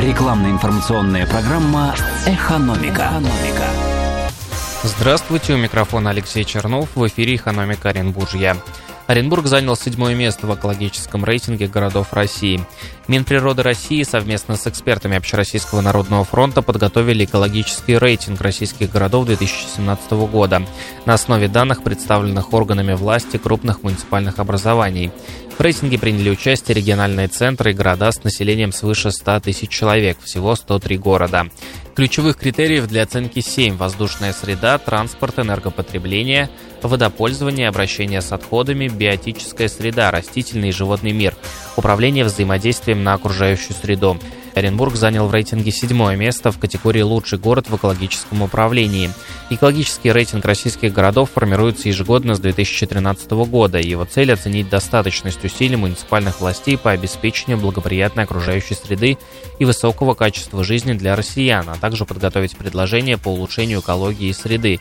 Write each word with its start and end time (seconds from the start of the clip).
Рекламно-информационная 0.00 1.26
программа 1.26 1.94
«Экономика». 2.26 3.10
«Экономика». 3.10 3.66
Здравствуйте, 4.82 5.52
у 5.52 5.58
микрофона 5.58 6.08
Алексей 6.08 6.42
Чернов, 6.42 6.88
в 6.94 7.06
эфире 7.06 7.36
«Экономика 7.36 7.90
Оренбуржья». 7.90 8.56
Оренбург 9.10 9.46
занял 9.46 9.76
седьмое 9.76 10.14
место 10.14 10.46
в 10.46 10.54
экологическом 10.54 11.24
рейтинге 11.24 11.66
городов 11.66 12.12
России. 12.12 12.64
Минприроды 13.08 13.64
России 13.64 14.04
совместно 14.04 14.56
с 14.56 14.68
экспертами 14.68 15.16
Общероссийского 15.16 15.80
народного 15.80 16.24
фронта 16.24 16.62
подготовили 16.62 17.24
экологический 17.24 17.98
рейтинг 17.98 18.40
российских 18.40 18.90
городов 18.92 19.26
2017 19.26 20.12
года 20.12 20.62
на 21.06 21.14
основе 21.14 21.48
данных, 21.48 21.82
представленных 21.82 22.54
органами 22.54 22.94
власти 22.94 23.36
крупных 23.36 23.82
муниципальных 23.82 24.38
образований. 24.38 25.10
В 25.60 25.62
рейтинге 25.62 25.98
приняли 25.98 26.30
участие 26.30 26.74
региональные 26.74 27.28
центры 27.28 27.72
и 27.72 27.74
города 27.74 28.10
с 28.10 28.24
населением 28.24 28.72
свыше 28.72 29.10
100 29.10 29.40
тысяч 29.40 29.68
человек, 29.68 30.16
всего 30.22 30.56
103 30.56 30.96
города. 30.96 31.48
Ключевых 31.94 32.38
критериев 32.38 32.86
для 32.86 33.02
оценки 33.02 33.40
7– 33.40 33.76
воздушная 33.76 34.32
среда, 34.32 34.78
транспорт, 34.78 35.38
энергопотребление, 35.38 36.48
водопользование, 36.80 37.68
обращение 37.68 38.22
с 38.22 38.32
отходами, 38.32 38.88
биотическая 38.88 39.68
среда, 39.68 40.10
растительный 40.10 40.70
и 40.70 40.72
животный 40.72 41.12
мир, 41.12 41.36
управление 41.76 42.24
взаимодействием 42.24 43.04
на 43.04 43.12
окружающую 43.12 43.74
среду. 43.74 44.18
Оренбург 44.54 44.96
занял 44.96 45.26
в 45.26 45.32
рейтинге 45.32 45.70
седьмое 45.70 46.16
место 46.16 46.50
в 46.50 46.58
категории 46.58 47.02
«Лучший 47.02 47.38
город 47.38 47.68
в 47.68 47.76
экологическом 47.76 48.42
управлении». 48.42 49.10
Экологический 49.48 50.12
рейтинг 50.12 50.44
российских 50.44 50.92
городов 50.92 51.30
формируется 51.34 51.88
ежегодно 51.88 52.34
с 52.34 52.40
2013 52.40 53.30
года. 53.30 53.78
Его 53.78 54.04
цель– 54.04 54.32
оценить 54.34 54.68
достаточность 54.68 55.44
усилий 55.44 55.76
муниципальных 55.76 56.40
властей 56.40 56.76
по 56.76 56.90
обеспечению 56.90 57.58
благоприятной 57.58 58.24
окружающей 58.24 58.74
среды 58.74 59.18
и 59.58 59.64
высокого 59.64 60.14
качества 60.14 60.64
жизни 60.64 60.92
для 60.92 61.16
россиян, 61.16 61.68
а 61.68 61.74
также 61.76 62.04
подготовить 62.04 62.56
предложения 62.56 63.18
по 63.18 63.28
улучшению 63.28 63.80
экологии 63.80 64.28
и 64.28 64.32
среды, 64.32 64.80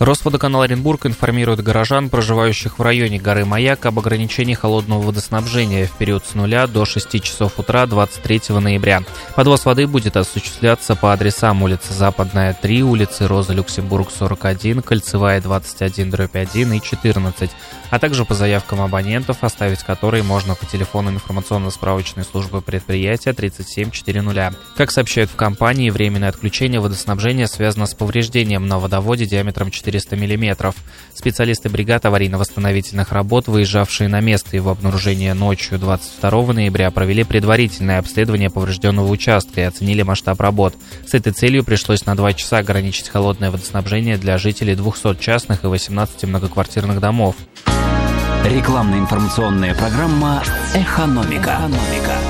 Росводоканал 0.00 0.62
Оренбург 0.62 1.04
информирует 1.04 1.62
горожан, 1.62 2.08
проживающих 2.08 2.78
в 2.78 2.82
районе 2.82 3.18
горы 3.20 3.44
Маяк, 3.44 3.84
об 3.84 3.98
ограничении 3.98 4.54
холодного 4.54 5.02
водоснабжения 5.02 5.86
в 5.86 5.92
период 5.98 6.24
с 6.24 6.34
0 6.34 6.68
до 6.68 6.86
6 6.86 7.22
часов 7.22 7.58
утра 7.58 7.84
23 7.84 8.40
ноября. 8.60 9.02
Подвоз 9.36 9.66
воды 9.66 9.86
будет 9.86 10.16
осуществляться 10.16 10.96
по 10.96 11.12
адресам 11.12 11.62
улица 11.62 11.92
Западная 11.92 12.54
3, 12.54 12.82
улицы 12.82 13.26
Роза 13.26 13.52
Люксембург 13.52 14.08
41, 14.10 14.80
Кольцевая 14.80 15.42
21, 15.42 16.08
дробь 16.08 16.34
1 16.34 16.72
и 16.72 16.80
14, 16.80 17.50
а 17.90 17.98
также 17.98 18.24
по 18.24 18.32
заявкам 18.34 18.80
абонентов, 18.80 19.44
оставить 19.44 19.82
которые 19.82 20.22
можно 20.22 20.54
по 20.54 20.64
телефону 20.64 21.10
информационно-справочной 21.10 22.24
службы 22.24 22.62
предприятия 22.62 23.34
3740. 23.34 24.54
Как 24.76 24.90
сообщают 24.92 25.30
в 25.30 25.36
компании, 25.36 25.90
временное 25.90 26.30
отключение 26.30 26.80
водоснабжения 26.80 27.46
связано 27.46 27.84
с 27.84 27.92
повреждением 27.92 28.66
на 28.66 28.78
водоводе 28.78 29.26
диаметром 29.26 29.70
4 29.70 29.89
400 29.90 30.16
мм. 30.16 30.72
Специалисты 31.14 31.68
бригад 31.68 32.04
аварийно-восстановительных 32.04 33.12
работ, 33.12 33.48
выезжавшие 33.48 34.08
на 34.08 34.20
место 34.20 34.56
его 34.56 34.70
обнаружения 34.70 35.34
ночью 35.34 35.78
22 35.78 36.52
ноября, 36.52 36.90
провели 36.90 37.24
предварительное 37.24 37.98
обследование 37.98 38.50
поврежденного 38.50 39.08
участка 39.08 39.60
и 39.60 39.64
оценили 39.64 40.02
масштаб 40.02 40.40
работ. 40.40 40.74
С 41.06 41.14
этой 41.14 41.32
целью 41.32 41.64
пришлось 41.64 42.06
на 42.06 42.14
2 42.14 42.32
часа 42.34 42.58
ограничить 42.58 43.08
холодное 43.08 43.50
водоснабжение 43.50 44.16
для 44.16 44.38
жителей 44.38 44.74
200 44.74 45.16
частных 45.20 45.64
и 45.64 45.66
18 45.66 46.24
многоквартирных 46.24 47.00
домов. 47.00 47.34
Рекламно-информационная 48.44 49.74
программа 49.74 50.42
«Экономика». 50.74 51.58
«Экономика». 51.58 52.29